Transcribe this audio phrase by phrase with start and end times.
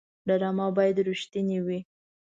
[0.27, 1.79] ډرامه باید رښتینې وي